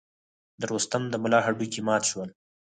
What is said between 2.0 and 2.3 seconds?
شول.